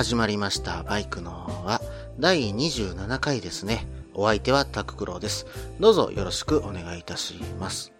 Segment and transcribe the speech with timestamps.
[0.00, 0.82] 始まりました。
[0.84, 1.82] バイクのは
[2.18, 3.86] 第27回ですね。
[4.14, 5.44] お相手はタククロウです。
[5.78, 7.92] どうぞよろしくお願いいたします。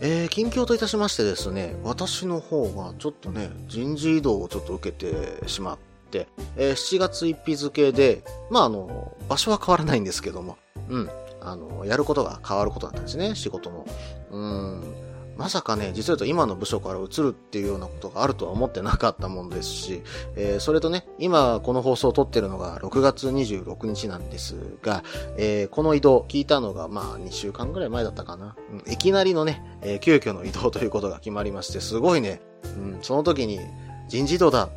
[0.00, 5.78] えー、近況といたしましてですね、私の方がちょっとね、人事異動をちょっと受けてしまっ
[6.10, 10.58] て、えー7月1日付で、まああの、場所は変わらないんですけども、
[10.88, 11.10] うん、
[11.40, 13.86] あの、やることが変わることだったんですね、仕事の。
[14.32, 15.05] うーん、
[15.36, 20.02] まさかね、実はと今の部署から移るっていうようなことがあるとは思ってなかったもんですし、
[20.36, 25.04] えーそれとね、今この放送を撮ってるのが6月26日なんですが、
[25.36, 28.56] えーこの移動聞いたのがまあ2週間ぐらい前だったかな。
[28.70, 33.60] うんいきなりのね、えー急遽の移動ということが決まりまして、すごいね、うん、その時に
[34.08, 34.68] 人事異動だ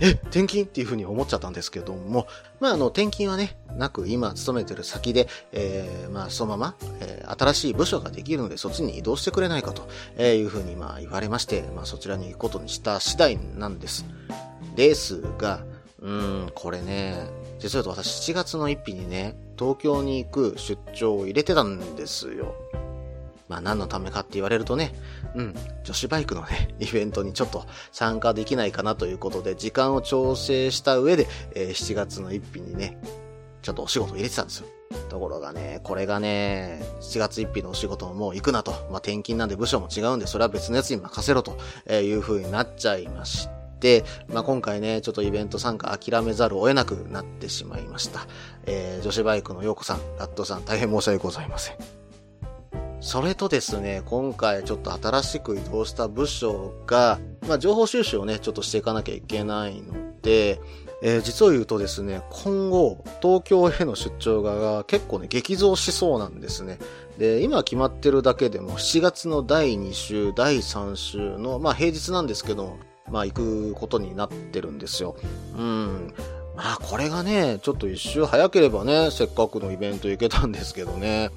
[0.00, 0.64] え、転勤？
[0.64, 2.26] っていうふうに思っちゃったんですけども、
[2.60, 14.04] まあ、あの、転勤はね、なく、今勤めてる先で、えー、まあ、そのまま、えー新しい部署ができるので、そっちに移動してくれないかと、えーいうふうに、まあ、言われまして、まあ、そちらに行くことにした次第なんです。
[14.76, 15.64] ですが、
[16.00, 22.54] うん、これね、実は私7月の1日にね、東京に行く出張を入れてたんですよ。
[23.48, 24.92] まあ何のためかって言われるとね、
[25.34, 32.98] うん、女子バイクのね、イベントにちょっと参加できないかなということで、時間を調整した上で、えー7月の1日にね、
[33.62, 34.66] ちょっとお仕事を入れてたんですよ。
[35.08, 38.72] ところがね、これがね、7月1日のお仕事ももう行くなと。
[38.72, 43.48] まあ転勤なんで部署も違うんで、それは別のやつに任せろとえいう風になっちゃいまし
[43.80, 48.26] て、まあ今回ね、ちょっとイベント参加諦めざるを得なくなってしまいました。
[48.66, 52.05] えー女子バイクの陽子さん、ラットさん、大変申し訳ございません。
[53.06, 60.60] それとですね、今回ちょっと新しく移動した部署が、まあ情報収集をね、ちょっとしていかなきゃいけないので、
[61.04, 66.80] えー実を言うとですね、今後、東京への出張が結構ね、激増しそうなんですね。
[67.16, 72.76] で、今決まってるだけでも、7月の第2週、第3週の、まあ平日なんですけど、
[73.08, 75.14] まあ行くことになってるんですよ。
[75.56, 76.12] うん。
[76.56, 81.30] まあこれがね、ちょっと一周早ければね、せっかくのイベント行けたんですけどね。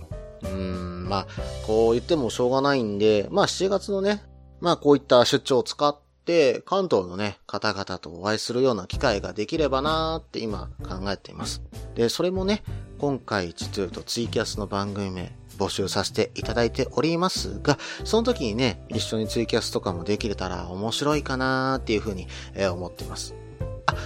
[0.44, 1.28] うん、まあ、
[1.66, 4.22] こう言ってもしょうがないんで、まあ7月のね、
[4.62, 11.62] まあこういった出張を使って、関東のね、方々とお会いするような機会ができればなーって今考えています。
[11.96, 12.64] で、それもね、
[13.00, 22.28] 今回実は言うとツイキャスの番組名募集させていただいておりますが、その時にね、一緒にツイキャスとかもできれたら面白いかなーっていうふうに、
[22.72, 23.36] 思っています。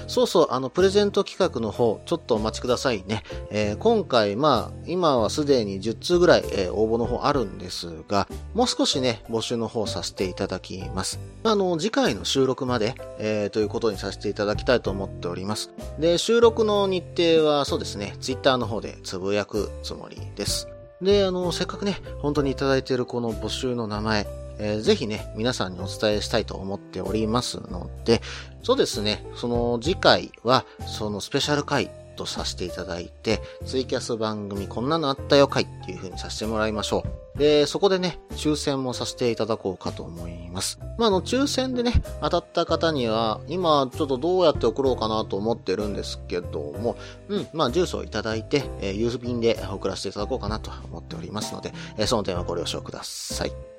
[0.07, 3.23] そうそう、あの、プレゼント企画の方、ちょっとお待ちくださいね。
[3.49, 11.19] えー今回、まあ、今はすでに10通ぐらい、えー応募の方あるんですが、もう少しね、募集の方させていただきます。
[11.43, 15.71] あの、次回の収録まで、えーということにさせていただきたいと思っております。
[15.99, 20.67] で、収録の日程はそうですね、ツイッターの方でつぶやくつもりです。
[21.01, 24.25] で、あの、せっかくね、本当にいただいているこの募集の名前、
[24.59, 28.21] えーぜひね、皆さんにお伝えしたいと思っておりますので、
[28.63, 37.03] そうですね、その次回は、そのスペシャル回とさせていただいて、ツイキャス番組こんなのあったよ回っていう風にさせてもらいましょ
[37.35, 37.39] う。
[37.39, 40.79] で、そこでね、抽選もさせていただこうかと思います。
[40.99, 46.95] まあ、あの、抽選でね、当たった方には、今、ちょっとどうやって送ろうかなと思ってるんですけども、
[47.29, 53.72] うん、まあ、住所をいただいて、えー郵便で送らせていただこうかなと思っておりますので、えーその点はご了承ください。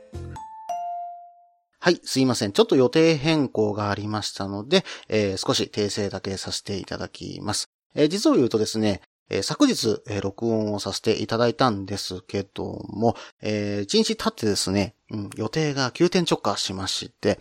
[1.85, 2.53] はい、すいません。
[2.53, 7.69] ちょっと予定変更がありましたので、えー少し訂正だけさせていただきます。
[7.95, 17.39] えー実を言うとですね、えー昨日、え録音をさせていただいたんですけども、え1日経ってですね、うん、予定が急転直下しまして、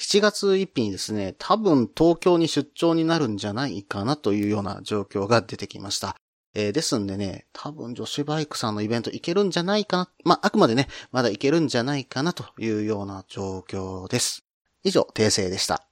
[0.00, 6.16] 7月1日にですね、多分東京に出張になるんじゃないかなというような状況が出てきました。
[6.60, 10.08] えーですんでね、多分女子バイクさんのイベント行けるんじゃないかな。
[10.24, 14.44] まあ、あくまでね、まだ行けるんじゃないかなというような状況です。
[14.82, 15.84] 以上、訂正でした。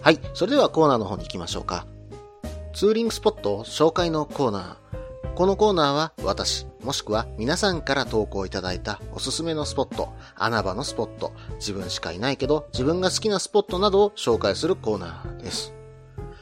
[0.00, 1.86] はい、それではコーナーの方に行きましょうか。
[2.74, 5.34] ツーリングスポット紹介のコーナー。
[5.36, 15.72] このコーナーは私、もしくは皆さんから投稿いただいたおすすめのスポット、穴場のスポット、自分しかいないけど自分が好きなスポットなどを紹介するコーナーです。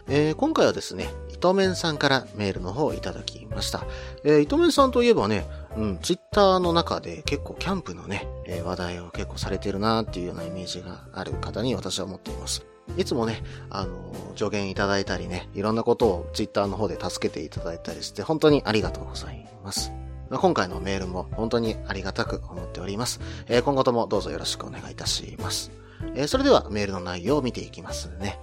[0.08, 1.10] えー今回はですね、
[1.44, 3.84] 糸面さんからメールの方をいただきました。
[4.24, 5.44] えー、糸面さんといえばね、
[5.76, 12.64] うん、ツイッターの中で結構キャンプのね、えー話題を結構されてるなっていうようなイメージがある方に私は思っています。
[12.96, 19.92] いつもね、あの、助言いただいたりね、いろんなことをツイッターの方で助けていただいたりして、本当にありがとうございます。
[20.30, 23.20] 今回のメールも本当にありがたく思っております。
[23.48, 25.70] えー、今後ともどうぞよろしくお願いいたします。
[26.14, 28.38] えー、それではメールの内容を見ていきますね。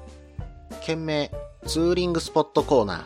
[0.81, 1.31] 件名、
[1.67, 3.03] ツーリングスポットコーナー。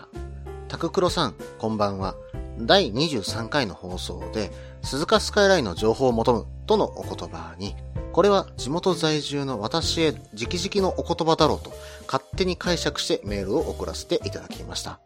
[0.69, 2.15] タククロさん、こんばんは。
[2.57, 4.49] 第23回の放送で、
[4.81, 7.75] 鈴鹿スカイラインの情報を求むとのお言葉に、
[8.13, 11.73] これは地元在住の私へ直々のお言葉だろうと
[12.07, 14.99] 勝手に解釈してメールを送らせていただきました。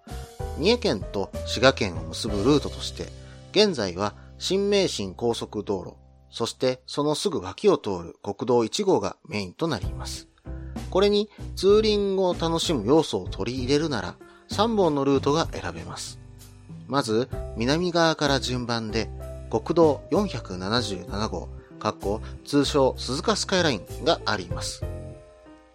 [0.59, 3.07] 三重県と滋賀県を結ぶルートとして、
[3.51, 5.95] 現在は新名神高速道路、
[6.29, 10.27] そしてそのすぐ脇を通る国道1号がメインとなります。
[10.89, 14.15] これにツーリングを楽しむ要素を取り入れるなら
[14.49, 16.19] 3本のルートが選べます。
[16.87, 19.09] まず、南側から順番で
[19.51, 21.49] 国道477号、
[21.79, 24.83] かっこ通称鈴鹿スカイラインがあります。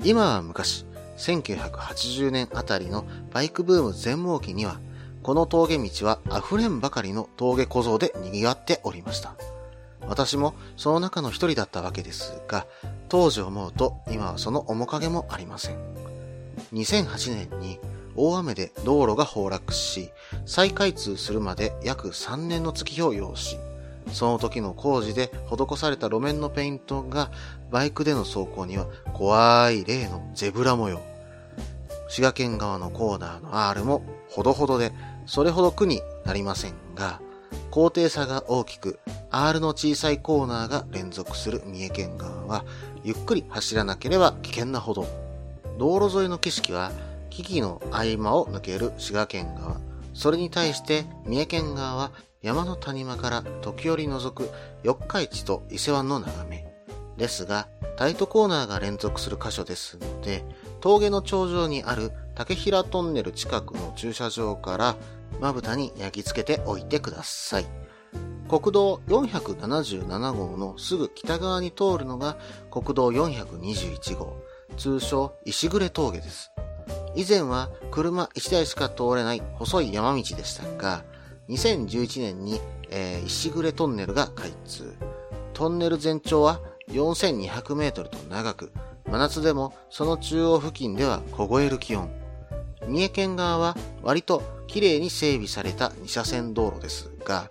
[0.02, 0.84] 今は昔、
[1.16, 4.80] 1980年あたりのバイクブーム全盲期には、
[5.22, 9.34] この峠道は溢れんばかりの峠小僧で賑わっておりました。
[10.08, 12.66] 私もその中の一人だったわけですが、
[13.08, 15.78] 当時思うと今はその面影もありません。
[16.72, 17.78] 2008年に
[18.16, 20.10] 大雨で道路が崩落し、
[20.46, 23.58] 再開通するまで約3年の月日を要し、
[24.12, 27.30] その時の工事で施された路面のペイントが
[27.70, 31.00] バイクでの走行には怖い例のゼブラ模様。
[32.08, 34.92] 滋賀県側のコーナーの R もほどほどで
[35.26, 37.20] それほど苦になりませんが、
[37.74, 39.00] 高低差が大きく
[39.32, 42.64] R の小さいコーナーが連続する三重県側は
[43.02, 45.08] ゆっくり走らなければ危険なほど。
[45.76, 46.92] 道路沿いの景色は
[47.30, 49.80] 木々の合間を抜ける滋賀県側。
[50.12, 52.12] それに対して三重県側は
[52.42, 54.50] 山の谷間から時折覗く
[54.84, 56.64] 四日市と伊勢湾の眺め。
[57.16, 57.66] ですが、
[57.96, 60.44] タイトコーナーが連続する箇所ですので、
[60.80, 64.96] 峠の頂上にある竹平トンネル近くの駐車場から
[65.40, 67.66] まぶたに焼き付けておいてください。
[68.48, 72.36] 国道477号のすぐ北側に通るのが
[72.70, 74.36] 国道421号、
[74.76, 76.50] 通称石暮峠です。
[77.16, 81.04] 以前は車1台しか通れない細い山道でしたが、
[81.48, 82.60] 2011年に、
[82.90, 84.94] えー、石暮トンネルが開通。
[85.52, 86.60] トンネル全長は
[86.90, 88.72] 4200メートルと長く、
[89.06, 92.10] 真夏でもその中央付近では凍える気温。
[92.88, 97.48] 三重県側は割と綺麗に整備された2車線道路ですが、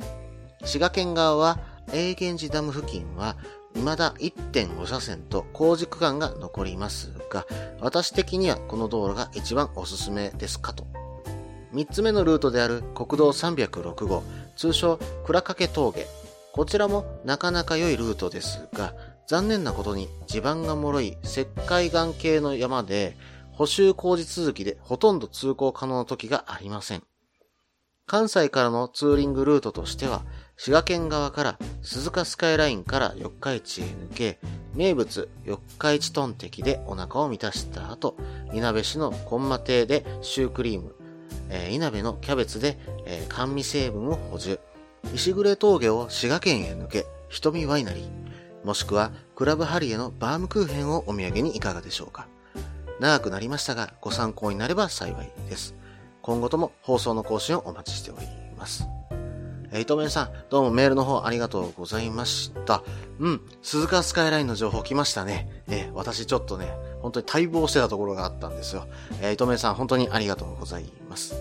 [0.63, 1.59] 滋賀県側は
[1.91, 3.35] 永源寺ダム付近は
[3.75, 7.45] 未だ1.5車線と工事区間が残りますが、
[7.79, 10.85] 私的にはこの道路が一番おすすめですかと。
[11.73, 14.23] 3つ目のルートである国道306号、
[14.55, 16.07] 通称倉掛峠。
[16.53, 18.93] こちらもなかなか良いルートですが、
[19.25, 23.17] 残念なことに地盤が脆い石灰岩系の山で、
[23.53, 27.03] 補修工事続きでほとんど通行可能な時がありません。
[28.05, 30.23] 関西からのツーリングルートとしては、
[30.57, 34.39] 滋賀県側から鈴鹿スカイラインから四日市へ抜け、
[34.73, 38.17] 名物四日市トンテキでお腹を満たした後、
[38.53, 40.95] 稲部市のコンマ亭でシュークリーム、
[41.49, 44.59] えー、稲部のキャベツで、えー、甘味成分を補充。
[45.13, 48.65] 石暮峠を滋賀県へ抜け、瞳ワイナリー。
[48.65, 52.27] もしくは、クラブハリエのバームクーヘンをお土産にいかがでしょうか。
[52.99, 55.75] 長くなりましたが、ご参考になれば幸いです。
[56.21, 58.87] 今後とも放送の更新をお待ちしております。
[59.71, 62.83] えー、糸面さん、どうもメールの方ありがとうございました。
[63.19, 65.63] うん、鈴鹿スカイラインの情報来ましたね。
[65.67, 66.71] えー、私ちょっとね、
[67.01, 68.87] 本当に待望してたところがあったんですよ。
[69.21, 71.35] えー、糸面さん、本当にありがとうございます。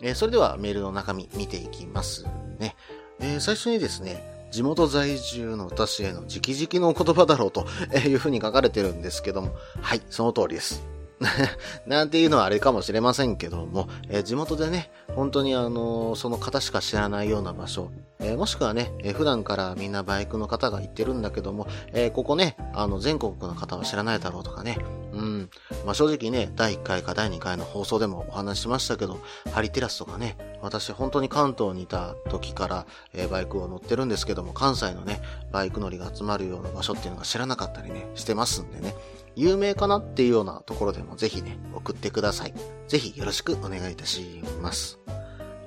[0.00, 2.26] えー、それではメールの中身見ていきます
[2.58, 2.76] ね。
[3.20, 10.97] え、最初にですね、地元在住の私への直々の言葉だろうというふうに書かれてるんですけども、はい、その通りです。
[11.86, 24.78] なんていうのはあれかもしれませんけども、えー、地元でね、本当にあのー、その方しか知らないような場所、えー、もしくはね、え普段からみんなバイクの方が行ってるんだけども、えここね、あの、全国の方は知らないだろうとかね、
[25.12, 25.50] うん、
[25.84, 29.18] まあ、正直ね、第1回か第2回の放送でもお話しましたけど、
[29.52, 35.20] ハリテラスとかね、私本当に関東にいた時から、えバイクを乗ってるんですけども、関西のね、
[35.50, 38.94] バイク乗りが集まるような場所っていうのが知らなかったりね、してますんでね、
[39.38, 42.54] 有名かなっていうようなところでもぜひね、送ってください。
[42.88, 44.98] ぜひよろしくお願いいたします。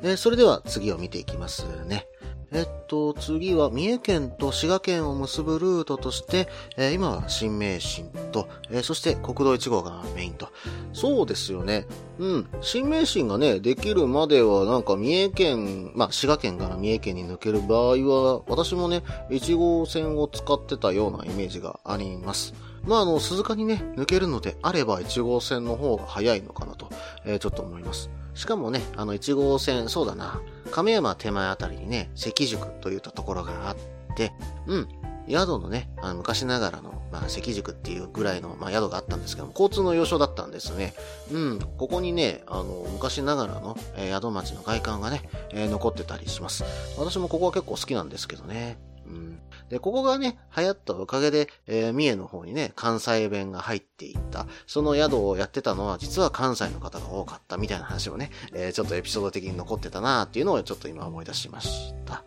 [0.03, 2.07] えそれでは次を見ていきますね。
[2.53, 10.49] えっと、次は三重県と滋賀県を結ぶルートとして、えー、今は新名神と、えー、そして国道1号がメインと。
[10.91, 11.87] そうですよね。
[12.19, 12.47] うん。
[12.59, 22.53] 新名神がね、できるまではなんか三重県、まあ滋賀県から三重県に抜ける場合は、私もね、1号線を使ってたようなイメージがあります。
[22.85, 26.89] まあ、あの、鈴鹿にね、抜けるのであれば1号線の方が早いのかなと、
[27.25, 28.09] えー、ちょっと思います。
[28.33, 33.77] しかもね、あの、1号線、そうだな、亀山手前あたりにね、関宿といったところがあっ
[34.15, 34.31] て、
[34.67, 34.87] うん、
[35.29, 40.93] 宿のね、あの昔ながらの、まあ、関宿っていうぐらいの、まあ、宿があったんですけども、交通の要衝だったんですね。
[41.31, 46.63] うん、ここにね、あの、昔ながらの、えー、宿町の外観がね、えー、残ってたりします。
[46.97, 48.77] 私もここは結構好きなんですけどね。
[49.05, 49.39] うん。
[49.71, 54.45] で、ここがね、流行ったおかげで、えー、三重の方にね、関西弁が入っていった。
[54.67, 62.25] その宿をやってたのは、実は関西の方が多かったみたいな話もね、えー、ちょっとエピソード的に残ってたなっていうのをちょっと今思い出しました。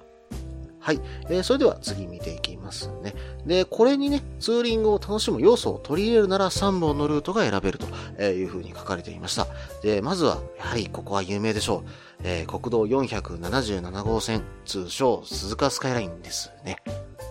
[0.81, 1.01] はい。
[1.29, 3.15] えー、それでは次見ていきますね。
[3.45, 7.87] で、これにね、ツーリングを楽しむ要素を取り入れるなら3本のルートが選べると
[8.23, 9.47] いう風に書かれていました。
[9.83, 11.91] で、まずは、やはりここは有名でしょう。
[12.23, 16.83] えー、国道477号線、通称鈴鹿スカイラインですね。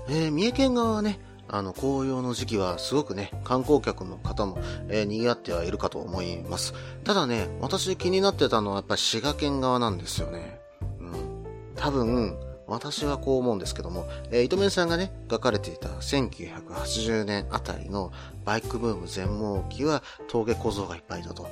[0.07, 4.57] えー、三重県側はね、あの、紅葉の時期はすごくね、観光客の方も、
[4.89, 6.73] えー、賑わってはいるかと思います。
[7.03, 10.59] ただね、私気になってたのはやっぱり滋賀県側なんですよね。
[10.99, 11.45] うん。
[11.75, 18.11] 多分、私はこう思うんですけども、えー、糸面さんがね、書かれていた1980年あたりの
[18.45, 21.47] バイクブーム全盲期は峠小僧がいっぱいいたと。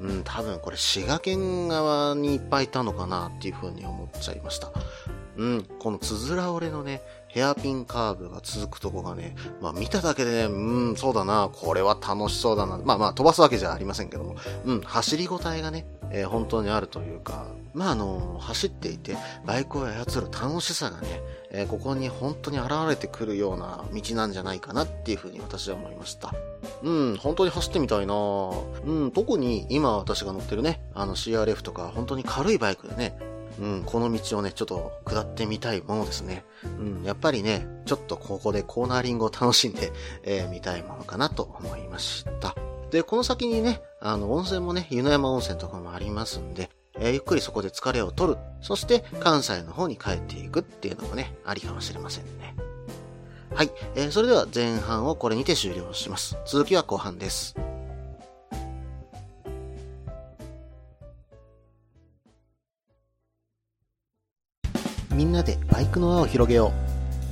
[0.00, 4.72] うん、多分これ滋賀県側にいっぱいいたのかなっていうふうに思っちゃいました。
[5.36, 7.02] うん、このつづら折れのね、
[7.34, 12.78] ヘアピンカーブが続くとこがね、まあ見ただけでね、うん、そうだな、これは楽しそうだな。
[12.78, 26.32] まあまあ飛ばすわけじゃありませんけども、うん、走りごたえがね、えー、本当にあるというか、まああの、走っていて、バイクを操る楽しさがね、えー、ここに本当に現れてくるような道なんじゃないかなっていうふうに私は思いました。
[26.84, 36.44] うん、本当に走ってみたいなうん、特に今私が乗ってるね、あの CRF とか本当に軽いバイクでね、うん、この道をね、ちょっと下ってみたいものですね。
[36.78, 39.92] うん、やっぱりね、ちょっとここでコーナーリングを楽しんで、
[40.24, 42.54] えー、見たいものかなと思いました。
[42.90, 48.38] で、この先にね、あの、温泉もね、湯の山温泉とかもありますんで、えー、ゆっくりそこで疲れを取る。
[48.60, 52.54] そして関西の方に帰っていくっていうのもね、ありかもしれませんね。
[53.54, 53.70] はい。
[53.94, 56.36] えー、それでは前半をこれにて終了します。
[56.46, 57.54] 続きは後半です。
[65.14, 66.72] みんなでバイクの輪を広げよ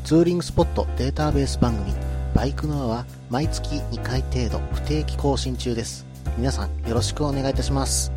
[0.05, 0.07] う。
[0.07, 1.93] ツーリングスポットデータベース番組、
[2.35, 6.07] バイクの輪は毎月2回程度不定期更新中です。
[6.39, 8.13] 皆さんよろしくお願いいたします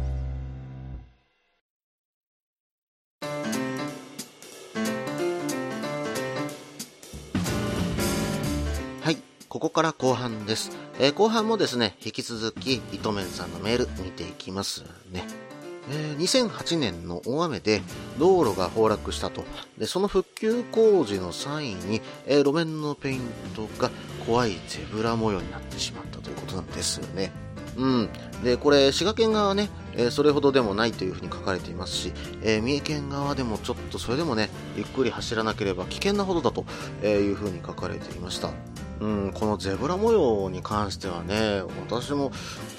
[9.01, 9.17] はい。
[9.49, 10.71] ここから後半です。
[10.99, 15.44] えー、後半もですね、引き続き、糸面さんのメール見ていきますね。
[15.89, 17.81] え、2008年の大雨で
[18.17, 19.43] 道路が崩落したと。
[19.77, 23.21] で、その復旧工事の際に、え、路面のペイン
[23.55, 23.91] トが
[24.25, 27.31] 怖いゼブラ模様になってしまったということなんですよね。
[27.77, 28.09] うん。
[28.43, 36.65] で、これ、滋賀県側はね、え、それほどでもないというふうに書かれていますし、え、三重県側でもちょっとそれでもね、ゆっくり走らなければ危険なほどだと
[37.05, 38.51] いうふうに書かれていました。
[38.99, 42.31] うん、このゼブラ模様に関してはね、私も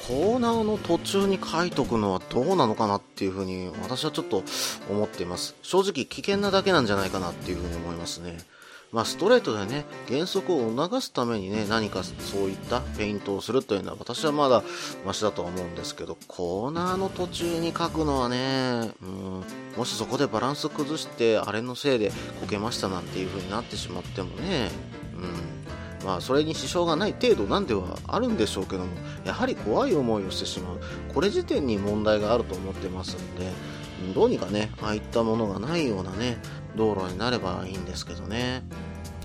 [0.06, 4.42] コーナーの途中に書いとくのはどうなのかなっていうふうに私はちょっと
[4.90, 5.54] 思っています。
[5.62, 8.38] 正直危険なだけなんじゃないかなっていうふうに思いますね。
[8.92, 14.62] まあ、ストレートでね、減速を促すためにね、何かそういったペイントをするというのは私はまだ
[15.04, 19.44] マシだとは思うんですけど、コーナーの途中に書くのはね、うん、
[19.76, 24.70] もしそこでバランス崩して、あれのせいでこけましたなんていう風になってしまってもね、
[26.06, 28.90] まあ、それに支障がない程度なんではあるんでしょうけども、
[29.24, 30.78] やはり怖い思いをしてしまう。
[31.12, 33.50] これ時点に問題があると思ってますんで、
[34.14, 36.38] どうにかね、ああいったものがないようなね、
[36.76, 38.62] 道路になればいいんですけどね。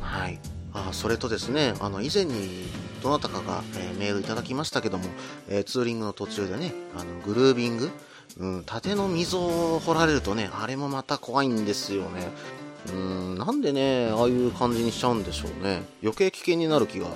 [0.01, 0.39] はい。
[0.73, 2.65] あそれとですね、あの、以前に
[3.03, 5.05] どなたかが、えー、メールいただきましたけども、
[5.50, 7.91] えー、ツーリングの途中でね、あの、グルービング、
[8.39, 12.29] うん、縦の溝を掘られるとね、あれもまた怖いんですよね。
[12.89, 15.83] うん、なんでね、ああいう感じにしちゃうんでしょうね。
[16.01, 17.07] 余計危険になる気が、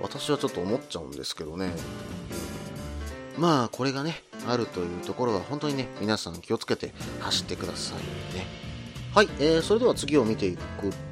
[0.00, 1.70] 私はちょっと思っちゃうんですけどね。
[3.36, 8.46] まあ、これがね、あるというところは本当にね、皆さん気をつけて走ってくださいね。
[9.14, 10.60] はい、えー、それでは次を見ていく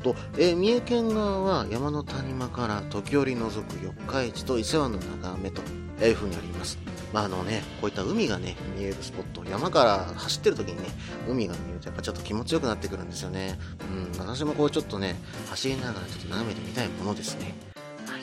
[0.04, 5.62] と、えー、三重県側は山の谷間から時折覗く四日市と伊勢湾の眺めと
[6.04, 6.78] いう風にあります。
[7.12, 10.88] まああのね、こういった海がね、見えるスポット、山から走ってる時にね、
[11.28, 13.58] 海が見えるとやっぱちょっと気持ちよくなってくるんですよね。
[14.14, 15.16] うん、私もこうちょっとね、
[15.48, 17.54] 走りながらちょっと眺めてみたいものですね。
[18.06, 18.20] はい。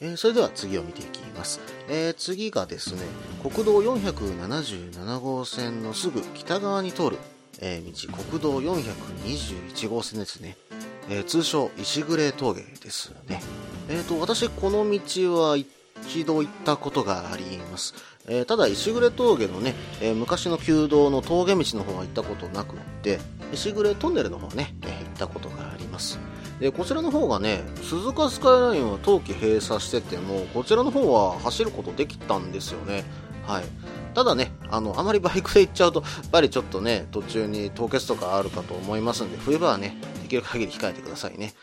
[0.00, 1.60] えー、それでは次を見ていきます。
[1.88, 3.02] えー、次がですね、
[3.42, 7.18] 国道477号線のすぐ北側に通る、
[7.60, 10.56] えー、道、国道421号線ですね。
[11.08, 13.40] えー、通称石暮峠ですね。
[13.88, 15.70] えっ、ー、と、私この道は行っ
[16.02, 17.94] 一度行ったことがあります。
[18.28, 23.20] えー、ただ、石暮峠のね、えー、昔の旧道の峠道の方は行ったことなくって、
[23.52, 26.18] 石暮トンネルの方はね、えー、行ったことがあります。
[26.60, 33.04] で、こちらの方がね、鈴鹿スカイラインは冬季閉鎖してても、こちらの方は走ることできたんですよね。
[33.46, 33.64] はい。
[34.14, 41.54] ただね、あの、あまりバイクで行っちゃうと、やっぱりちょっとね、途中に凍結とかあるかと思いますんで、冬場はね、できる限り控えてくださいね。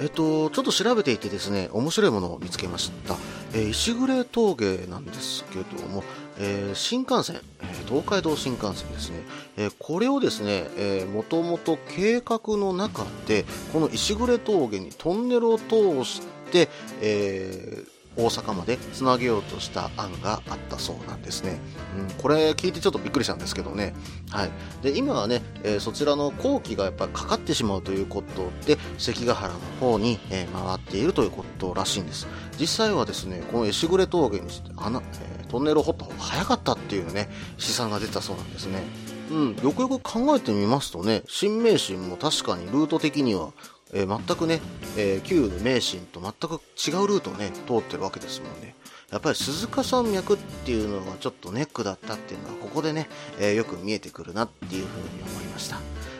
[0.00, 3.16] えっと、ちょっと調べていてですね、面白いものを見つけました。
[3.52, 6.02] えー、石暮峠なんですけども、
[6.38, 9.18] えー、新幹線、え、東海道新幹線ですね、
[9.56, 16.68] えー、これをですね、えー、もともと計画の中で、この石暮峠にトンネルを通して、
[17.00, 21.58] えー、大阪までつなげようとした案があったそうなんですね。
[21.98, 23.94] うん、これ聞いてちょっとびっくりしたんですけどね。
[24.30, 24.50] はい。
[24.82, 32.26] で、今はね、えー、そちらの後期がやっぱりかかってしまうということで、関ヶ原の方に、えー、回っているということらしいんです。
[32.58, 37.28] 実際はですね、この石暮峠に穴、えー、トンネルを掘った方が早かったっていうね、
[37.58, 38.82] 試算が出たそうなんですね。
[39.30, 43.52] うん、よくよく考えてみますとね、新名神も確かにルート的には
[43.94, 44.60] えー、全くね、
[44.96, 48.74] えー、旧名神と全く違うルートをね、通ってるわけですもんね。
[49.10, 53.08] やっぱり鈴鹿山脈っていうのがちょっとネックだったっていうのはここでね、
[53.38, 55.78] えー、よく見えてくるなっていうふうに思いました。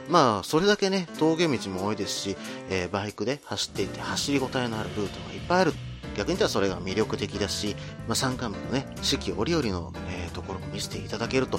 [0.09, 2.37] まあ、それだけね、峠道も多いですし、
[2.71, 5.73] え、バイクで走っていて走りごたえのあるルートがいっぱいある。
[6.17, 7.75] 逆に言ったらそれが魅力的だし、
[8.07, 11.59] まあ、山間部のね、四季折々の、え、ところも見せていただけると、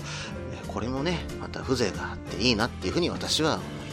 [0.53, 3.84] え、これもね、また風情があっていいなっていうふうに私は思いました。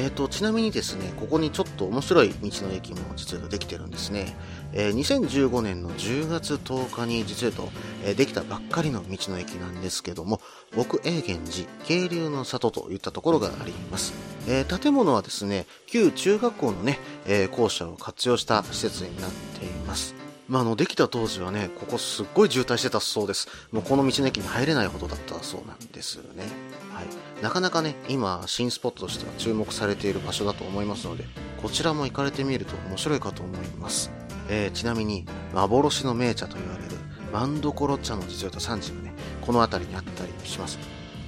[0.00, 4.34] えーと、ちなみにですね、ここにちょっと面白い道の駅も実はできてるんですね。
[4.72, 7.68] えー、2015年の10月10日に実はと、
[8.02, 10.40] えー、できたばっかりの道の駅なんですけども、
[10.74, 14.14] 僕永源寺、渓流の里といったところがあります。
[14.48, 20.14] えー、建物はですね、旧中学校のね、え校舎を活用した施設になっています。
[20.48, 23.48] まあ、あの、できた当時はね、ここすっごい渋滞してたそうです。
[23.70, 26.44] もうこの道の駅に入れないほどだったそうなんですよね。
[27.00, 27.42] はい。
[27.42, 31.24] なかなかね、今、新スポットとしては注目されている場所だと思いますので、
[31.62, 34.10] こちらも行かれてみると面白いかと思います。
[34.48, 36.96] えー、ちなみに、幻の名茶と言われる、
[37.32, 40.78] マンドコロ茶の実用と産地がね、この辺りにあったりします。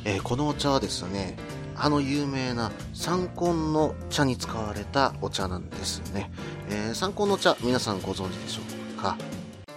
[0.04, 1.36] えー、このお茶はですね、
[1.74, 6.30] あの有名な三根の茶に使われたお茶なんですね。
[6.68, 8.60] えー、三根の茶、皆さんご存知でしょ
[8.98, 9.16] うか？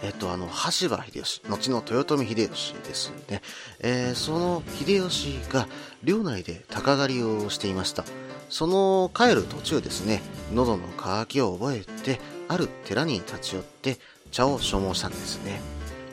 [0.05, 3.41] えっと、あの、羽柴秀吉、後の豊臣秀吉ですね。
[3.79, 5.67] えー、その秀吉が
[6.03, 8.05] 領内で鷹狩りをしていました。
[8.47, 10.21] その帰る途中ですね、
[10.53, 13.97] 喉の渇きを覚えて、ある寺に立ち寄って
[14.29, 15.59] 茶を所望したんですね。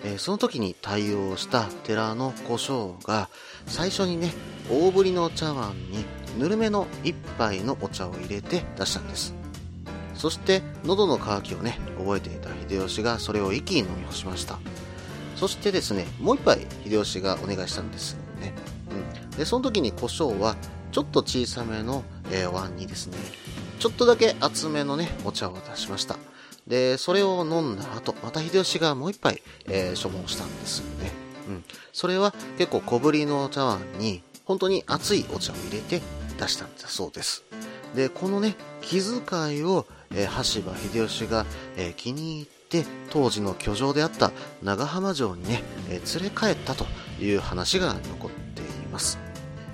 [0.04, 3.28] えー、その時に対応した寺の胡椒が、
[3.66, 4.32] 最初にね、
[4.70, 6.06] 大ぶりの茶碗に
[6.38, 9.41] ぬるめの一杯のお茶を入れて出したんです。
[10.22, 14.60] そして喉の渇きをね覚えていた秀吉がそれを一気に飲み干しました。
[15.34, 18.54] そしてですねもう一杯秀吉がお願いしたんですよね、
[19.32, 20.54] うん、でその時に胡椒は
[20.92, 23.16] ちょっと小さめの、えー、碗にですね
[23.80, 26.14] ちょっとだけ厚めのねお茶を出しました。
[26.68, 31.10] でそれを飲んだ後また秀吉がもう一杯、えー、所望したんですよね。
[31.48, 31.64] うん。
[31.92, 36.00] それは結構小ぶりのお茶碗に本当に熱いお茶を入れて
[36.38, 37.42] 出したんだそうです。
[37.96, 41.46] でこのね気遣いをえ、羽柴秀吉が、
[41.76, 46.86] え、気に入って当時の居城であった長浜城にね、え、連れ帰ったと
[47.20, 49.18] いう話が残っています、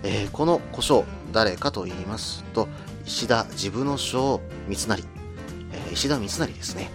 [0.02, 2.68] え、この胡椒誰かと言いますと
[3.06, 5.02] 石田治部将三成、
[5.72, 6.90] え、石田三成ですね、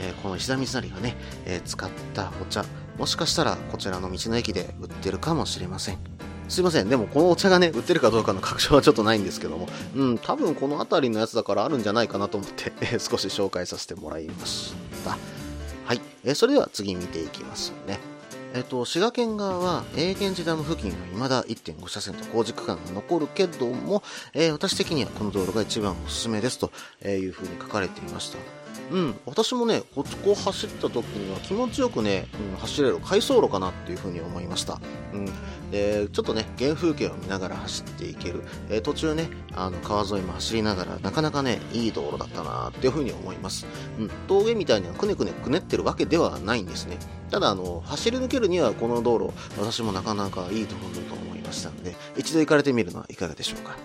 [0.00, 2.64] え、この石田三成がね、え、使ったお茶
[2.98, 6.15] もしかしたらこちらの道の駅で売ってるかもしれません。
[6.48, 6.88] すいません。
[6.88, 15.18] でもこのお茶がね、売ってるかどうかの確証はちょっとないんですけども、うん、多分この辺りのやつだからあるんじゃないかなと思って、え 少し紹介させてもらいました。
[15.84, 16.00] はい。
[16.24, 17.98] えそれでは次見ていきますね。
[18.54, 26.70] えっ、と、滋賀県側は、永源寺ダム付近は未だ1.5車線と工事区間が残るけども、え、私的にはこの道路が一番おすすめですと
[27.04, 28.38] いうふうに書かれていました。
[28.90, 34.80] うん、私もね、ここ走った時には気持ちよくね、うん、走れる回送路かなっていうふうに思いました。
[35.12, 35.26] うん、
[35.70, 38.42] で、ちょっとね、原風景を見ながら走っていける。
[38.68, 43.66] えー、途中ね、あの、川沿いも走りながら、なかなかね、いい道路だったなっていうふうに思います。
[43.98, 46.98] うん、峠みたいにはくねくねくねってるわけではないんですね。
[47.30, 53.76] ただ、あの、走り抜けるにはこの道路、私もなかなかいいところだと思いましたので、一度行かれてみるのはいかがでしょうか。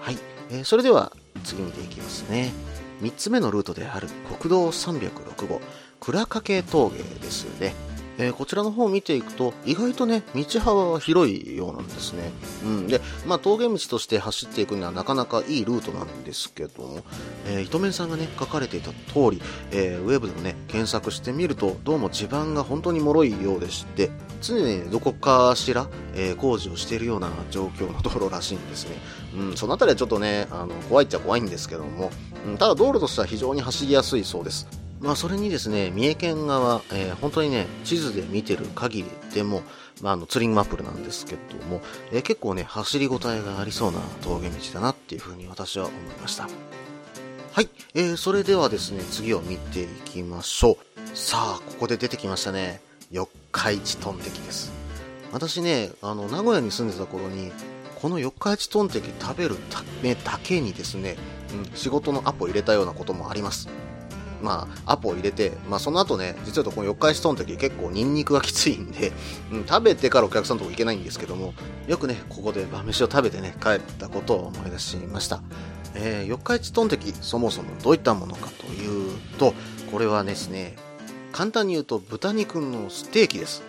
[0.00, 0.18] はい。
[0.50, 1.12] えー、それでは、
[1.44, 2.52] 次見ていきますね。
[3.00, 5.60] 3つ目のルートである国道306号
[6.00, 7.74] 倉掛峠ですね。
[8.18, 12.30] えー、こちらの方を見ていくと、意外とね、道幅は広いようなんですね。
[12.64, 12.86] うん。
[12.86, 17.04] で、まあ、峠道として走っていくにはなかなかいいルートなんですけども、
[17.46, 28.96] えー、糸面さんがね、書かれていた通り、えー、ウェブでもね、検索してみると、どうも地盤が本当に脆いようでして、常にどこかしら、え、工事をしているような状況の道路らしいんですね。
[29.36, 32.10] うん、そのあたりはちょっとね、あの、怖いっちゃ怖いんですけども、
[32.46, 34.66] うん、ただ道路としては非常に走りやすいそうです。
[35.00, 39.62] まあ、それにですね、三重県側、えー、本当にね、地図で見てる限りでも、
[40.00, 46.48] まあ、あの、ツリングマップルなんですけども、えー、結構ね、走りごたえがありそうな峠道だなっていうふうに私は思いました。
[47.52, 51.16] はい、えー、それではですね、次を見ていきましょう。
[51.16, 52.80] さあ、ここで出てきましたね。
[53.10, 54.72] 四日市トンテキです。
[55.32, 57.52] 私ね、あの、名古屋に住んでた頃に、
[58.00, 61.16] この四日市トンテキ食べるためだけにですね、
[61.52, 63.68] うん、仕事のアポ入れたようなこともあります。
[64.42, 69.12] まあ、アポを入れて、まあ、その後ね、実はこの四日市トンテキ結構ニンニクがきついんで、
[69.50, 71.54] うん、食べてからお客さんとこ行けないんですけども、
[71.86, 75.40] よくね、ここで晩飯を食べてね、帰ったことを思い出しました。
[75.94, 79.54] えー、四日市トンテキ、そもそもどういったものかというと、
[79.90, 80.76] これはですね、
[81.32, 83.62] 簡単に言うと豚肉のステーキです。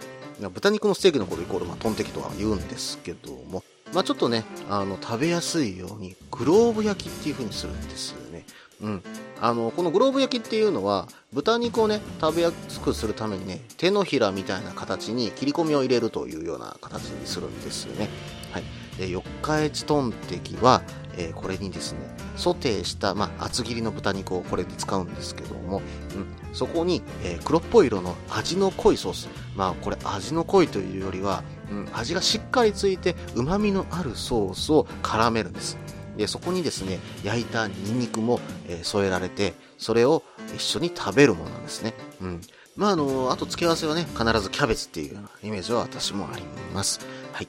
[0.54, 8.46] 豚肉のステーキのことイコール、まあ、トンテキとは言うんですけども、まあ、ちょっとね、あの、食べやすいように、グローブ焼きっていう風にするんですよね。
[8.82, 9.04] うん。
[9.42, 18.10] あの、このグローブ焼きっていうのは、豚肉をね、食べやすくするためにね、手のひらみたいな形に切り込みを入れるというような形にするんですよね。
[18.52, 18.64] はい。
[18.98, 20.82] で、四日市トンテキは、
[21.18, 22.00] えー、これにですね、
[22.36, 25.82] ソテーした、まあ、厚切りの豚肉をこれで使うんですけども、
[26.16, 29.28] うん、そこに、えー、黒っぽい色の味の濃いソース。
[29.56, 35.78] まあ、これ味の濃いというよりは、うん、味がしっかりついて、旨味のあるソースを絡めるんです。
[36.18, 40.24] で、そこにですね、焼いたニンニクも、えー、添えられて、それを
[40.56, 41.94] 一緒に食べるものなんですね。
[42.22, 42.42] うん。
[42.76, 47.00] まあ、あの、あと付け合わせはね、必ずキャベツっていうイメージは私もあります。
[47.34, 47.48] はい。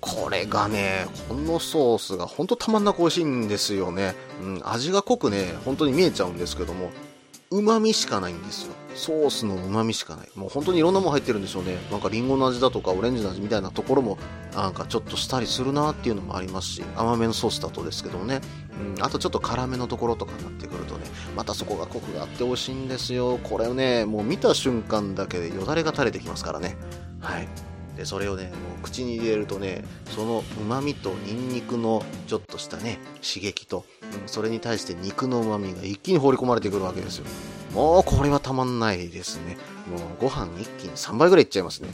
[0.00, 4.14] これがね、このソースがほんとたまんなく美味しいんですよね。
[4.42, 6.90] うん、味が濃くね、本当に見えちゃうんですけども
[7.50, 8.74] う、旨味しかないんですよ。
[8.94, 10.28] ソースの旨味しかない。
[10.34, 11.76] もう本当にいろんなもの入ってるんでしょうね。
[11.90, 14.18] なんかリンゴの味だとかオレンジの味みたいなところも
[14.54, 18.40] なんかちょっとしたりするなっていうのもありますし、甘めのソースだとですけどもね。
[18.96, 21.04] うん、あとちょっと辛めのところとかになってくるとね、
[21.36, 23.38] またそこがコクがあって美味しいんですよ。
[23.42, 26.76] これをね、もう見た瞬間だけでよだれが垂れてきますからね。
[27.20, 27.48] はい。
[27.96, 33.84] でそれをねもう口に入れるとねそのうまみとニンニクのちょっとしたね刺激と、
[34.22, 37.26] うん、それに対して肉のうまみが一気に放り込まれてくるわけですよ
[37.74, 39.56] もうこれはたまんないですね。
[39.90, 41.88] もうご飯一気に3杯ぐらいいっちゃいますね。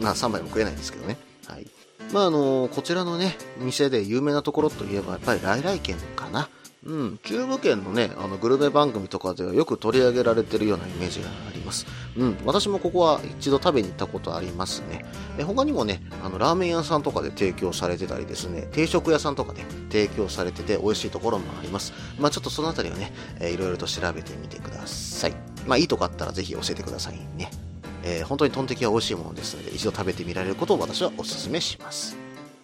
[0.00, 1.18] まあ3杯も食えないんですけどね。
[1.46, 1.66] はい。
[2.12, 6.48] まああのこちらのね店で有名なところといえばやっぱり来来軒かな。
[6.86, 11.86] うん、中部圏のね、あの、グルメ番組とかではよく取り上げられてるようなイメージがあります。
[12.18, 15.04] うん、私もここは一度食べに行ったことありますね。
[15.38, 21.92] え他にもね、あの、ラーメン屋さんとかで提供されてたりですね、定食屋さんとかで提供されてて美味しいところもあります。
[22.18, 25.34] まあちょっとそのあたりはね、えー、いろいろと調べてみてください。
[25.66, 27.50] まあいいとこあったらぜひ教えてくださいね。
[28.02, 32.16] えー、本当にトンテキは美味しいものですので、一度食べてみられることを私はお勧めします。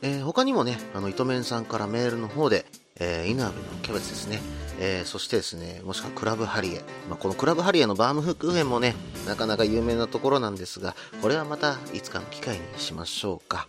[0.02, 2.66] えー、他にもね、あの、糸面さんからメールの方で、
[3.00, 4.40] えー、稲部のキャベツですね。
[4.78, 6.82] えー、そしてですね、もしくはクラブハリエ。
[7.08, 8.94] まあ、このクラブハリエのバームフックーヘンもね、
[9.26, 13.66] なかなか有名なところなんですが、これはまたいつかの機会にしましょうか。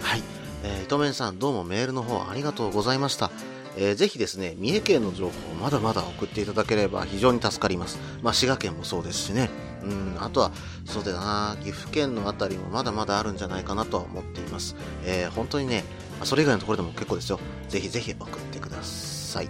[0.00, 0.22] はい。
[0.64, 3.30] えー、糸面さん、どうもメールの方ありがとうございました。
[3.76, 8.00] えー、ぜひですね、三重県の情報をまだまだ送っていただければ非常に助かります。
[8.22, 9.50] まあ、滋賀県もそうですしね。
[9.84, 10.50] うん、あとは、
[10.84, 14.74] そうだな、岐阜県のあたりもまだまだあるんじゃないかなとは思っています。
[15.04, 15.84] えー、本当にね、
[16.24, 17.40] それ以外のところでも結構ですよ。
[17.68, 19.48] ぜひぜひ送ってください。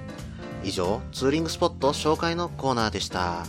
[0.65, 3.47] 以上、ツーリングスポット紹介のコーナーでした。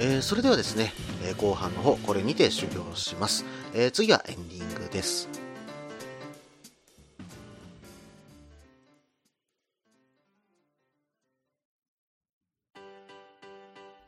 [0.00, 0.92] えー、それではですね、
[1.24, 3.44] えー、後半の方、これにて終了します。
[3.74, 5.28] えー、次はエンディングです。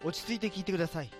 [0.03, 1.20] 落ち着いて聞いてください。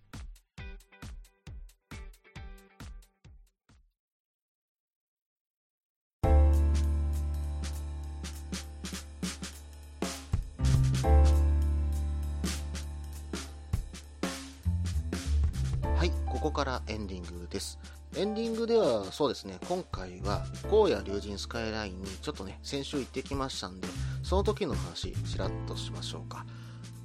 [19.21, 23.87] そうですね、今回は荒野竜神スカイラインにちょっとね、先週行ってきましたんで、
[24.23, 26.43] その時の話、ちらっとしましょうか。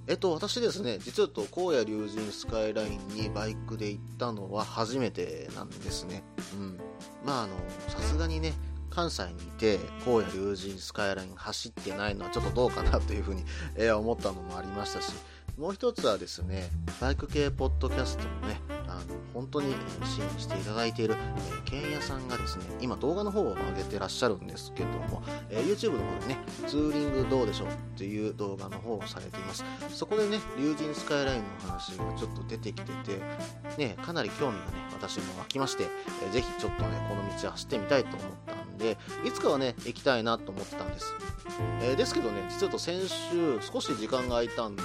[0.07, 6.25] えっと、私ですね、実はと、荒野竜神スカイラインにバイクで行ったのは初めてなんですね。
[6.55, 6.81] うん。
[7.23, 7.55] まあ、あの、
[7.89, 8.55] さすがにね、
[8.89, 15.13] 関西にいて、荒野竜神スカイライン走ってないのはちょっとどうかなというふうに、えー思ったのもありましたし、
[15.59, 18.59] もう一つはですね、バイク系ポッドキャストのね、
[19.35, 29.65] 本当に支援していただいている、えー、ケンヤさんがですね、今動画の方を上げてらっしゃるんですけども、えー YouTube の方でね、ツーリングどうでしょうっていう動画の方をされています。
[29.91, 33.21] そこでね、竜神スカイラインの話がちょっと出てきてて、
[33.77, 35.85] ね、かなり興味がね、私も湧きまして、
[36.25, 41.15] えーぜひちょっとね、この道走ってみたいと思ったんで、いつかはね、行きたいなと思ってたんです。
[41.81, 44.83] えーですけどね、実はと先週、少し時間が空いたんで、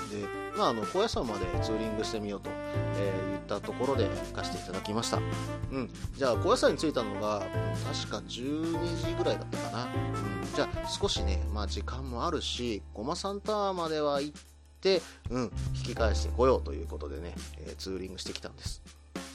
[0.57, 2.49] まあ、あの、高野山までツーリングしてみようと、
[2.97, 5.17] えー言ったところで行かせていただきました。
[5.17, 5.19] う
[5.79, 5.89] ん。
[6.15, 7.39] じゃあ、高野山に着いたのが、
[7.85, 9.83] 確か12時ぐらいだったかな。
[9.85, 10.55] うん。
[10.55, 14.41] じゃあ、少しね、まあ、時間もあるし、ゴマサンタワーまでは行っ
[14.79, 18.81] て、うん、引き返してこようということでね、えーツーリングしてきたんです。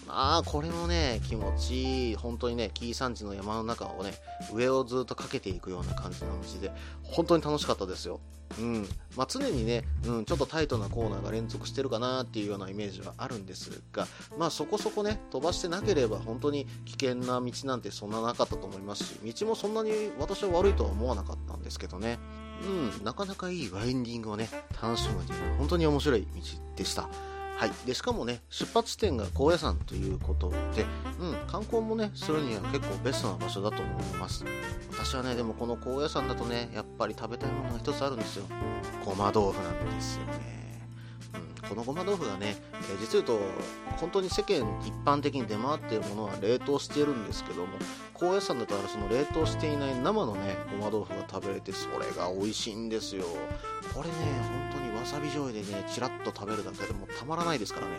[0.06, 4.14] まあ、これもね、気持ちいい、本当にね、紀伊山地の山の中をね、
[4.54, 8.20] 上をずっとかけていくような感じの道で、本当に楽しかったですよ。
[8.58, 8.88] うん。
[9.16, 14.06] まあ、常にね、うん、ちょっとタイトなコーナーが連続してるかなっていうようなイメージはあるんですが、
[14.38, 22.18] まあ、そこそこね、飛ばしてなければ本当に危険な道なんてそんななかったと思いますし、道もそんなに私は悪いとは思わなかったんですけどね。
[22.62, 24.48] うん、なかなかいいワインディングをね、
[24.80, 26.28] 楽しむには本当に面白い道
[26.76, 27.10] でした。
[27.56, 27.70] はい。
[27.86, 30.84] で、しかもね、出発点が高野山ということで、
[31.18, 34.44] うん、観光もね、するには結構ベストな場所だと思います。
[34.92, 38.44] 私はね、でもこの高野山だとね、やっぱり食べたいものが一つあるんですよ。
[39.02, 40.56] ごま豆腐なんですよね。
[41.62, 43.40] うん、このごま豆腐がね、えー実を言うと、
[43.96, 47.68] 本当に世間一般的に出回っているものは冷凍しているんですけども、
[48.12, 53.24] 高野山だとあれその冷凍していない生のね、ごま豆腐が食べれて、それが美味しいんですよ。
[53.94, 54.14] これね、
[54.72, 57.92] 本当にさび醤油でね、チラッと食べるだけでもたまらないですからね。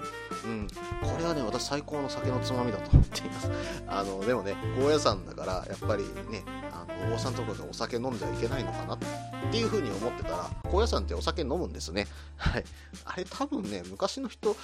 [0.43, 0.67] うん。
[1.01, 3.51] これはね、私最高の酒のつまみだと思っています。
[3.87, 8.97] あの、でもね、高野山だから、やっぱりね、あの、お坊さんとかがお酒飲んじゃいけないのかなっ
[9.51, 12.07] ていう風に思ってたら、高野山ってお酒飲むんですね。
[12.35, 12.65] はい。
[13.05, 14.57] あれ多分ね、昔の人、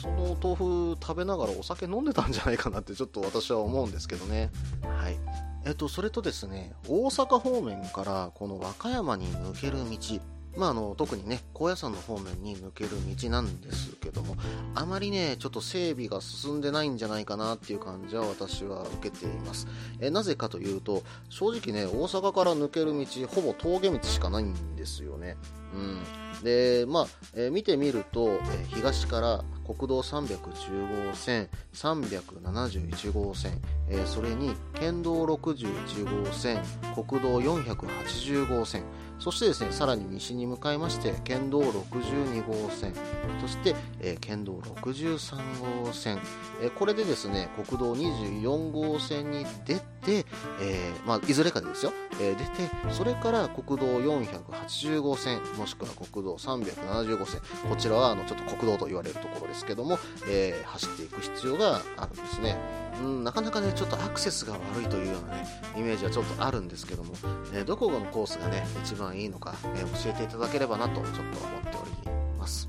[0.00, 4.50] その豆腐食べながらお酒飲んでたんじゃないかなってちょっと私は思うんですけどね。
[4.82, 5.18] はい。
[5.64, 10.20] えっと、それとですね、大阪方面からこの和歌山に抜ける道、
[10.56, 14.36] まあ、あの、特にね、高野山の方面に抜ける道なんですけども、
[14.74, 19.66] あまりね、ちょっと整備が進んでないんじゃないかなっていう感じは私は受けています。
[20.00, 25.36] え、なぜかというと、正直ね、大阪から抜ける道、ほぼ峠道しかないんですよね。
[25.74, 26.26] うん。
[26.42, 36.62] で、まあ、え見てみると、え東から国道310号線、371号線、えそれに県道61号線、
[36.94, 38.82] 国道480号線、
[39.18, 42.92] そしてですね、さらに西に向かいまして、県道62号線、
[43.40, 46.18] そして、えー県道63号線、
[46.62, 50.26] えーこれでですね、国道24号線に出て、
[50.60, 59.98] えーまあ、いずれかでですよ、え出て、それから国道480号線、もしくは国道370号線、こちらはあのちょっと国道と言われるところですけども、
[60.28, 62.56] え走っていく必要があるんですね。
[63.02, 67.14] うん、なかなかね、ちょっとアクセスが悪いというようなね、イメージはちょっとあるんですけども、
[67.52, 71.68] えーどこのコースがね、一番いいのか、えー教えていただければなと、ちょっと思って
[72.06, 72.68] おります。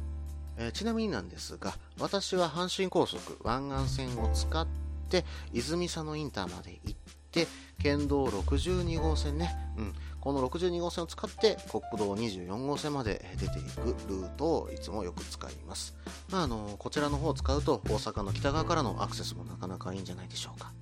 [0.58, 4.68] えーちなみになんですが、私は阪神高速湾岸線を使っ
[5.10, 6.96] て、泉佐野インターまで行っ
[7.32, 7.48] て、
[7.82, 9.94] 県道62号線ね、うん、
[10.28, 15.96] この62号線を使って国道24号線まで出ていくルートをいつもよく使います。
[16.30, 20.74] まあ、あの、こちらの方を使うと大阪の北側からのアクセスもなかなかいいんじゃないでしょうか。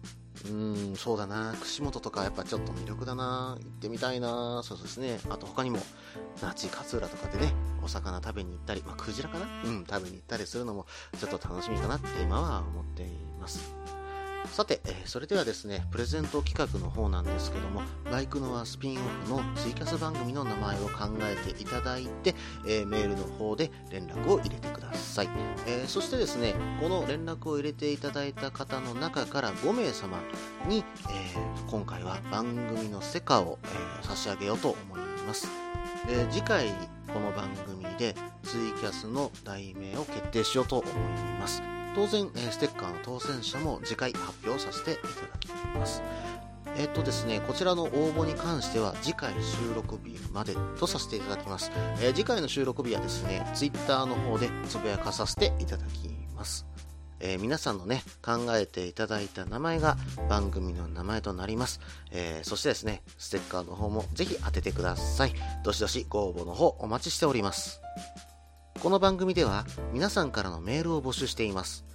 [0.45, 1.53] うーん、そうだな。
[1.61, 3.55] 串本とかやっぱちょっと魅力だな。
[3.61, 4.61] 行ってみたいな。
[4.63, 5.19] そうですね。
[5.29, 5.77] あと他にも、
[6.41, 7.53] 那智勝浦とかでね、
[7.83, 10.87] お魚食べに行ったり、まあ、クジラかなうん、食べに行ったりするのも
[11.19, 13.75] ちょっと楽しみかなって今は思っています。
[14.51, 17.81] さて、えそれではですね、プレゼント企画の方なんですけども、
[18.11, 22.35] バイクノアスピンオフのツイキャス番組の名前を考えていただいて、
[22.67, 25.29] えーメールの方で連絡を入れてください。
[25.67, 30.19] えーそしてですね、この連絡を入れていただいた方の中から5名様
[30.67, 35.47] に、えー今回は番組のセカを、え差し上げようと思います。
[36.07, 36.69] で次回
[37.11, 40.93] この番組でツイキャスの題名を決定しようと思い
[41.39, 41.74] ます。
[41.95, 46.03] 当然、えステッカーの当選者も次回発表させていただきます。
[46.77, 51.71] えっとですね、こちらの応募に関しては次回収録日までとさせていただきます。
[52.01, 56.65] えー次回の収録日はですね、ツイッターの方でつぶやかさせていただきます。
[57.21, 59.95] えー皆さんのね、考えていただいた名前が
[60.29, 61.79] 番組の名前となります。
[62.11, 65.33] えーそしてですね、ステッカーの方もぜひ当ててください。
[65.63, 67.79] どしどしご応募の方お待ちしております。
[68.79, 71.85] この番組では皆さんからのメールを募集しています。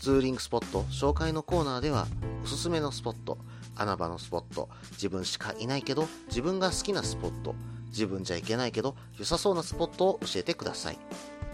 [0.00, 2.06] ツーリングスポット紹介のコーナーでは
[2.42, 3.38] おすすめのスポット、
[3.76, 7.54] 穴場のスポット、自分しかいないけど自分が好きなスポット、
[7.88, 10.98] 自分じゃいけないけど良さそうなスポットを教えてください。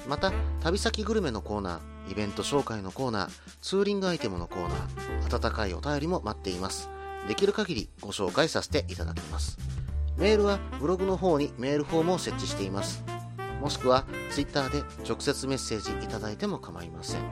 [0.09, 6.89] また、旅先グルメのコーナー、イベント紹介のコーナー、ツーリングアイテムのコーナー、温かいお便りも待っています。
[7.27, 9.59] できる限りご紹介させていただきます。
[10.17, 13.16] メールはブログの方にメールフォームを設置しています。
[13.61, 17.23] もしくは、ツイッターで直接メッセージいただいても構いません。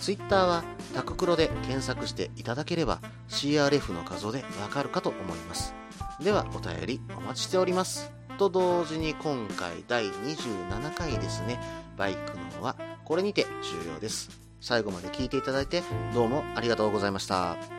[0.00, 5.74] ツイッターはタククロで検索していただければ CRF の画像でわかるかと思います。
[6.20, 8.12] ではお便りお待ちしております。
[8.38, 11.60] と同時に今回第27回ですね、
[11.96, 14.30] バイクのはこれにて終了です。
[14.60, 15.82] 最後まで聞いていただいて
[16.14, 17.77] どうもありがとうございました。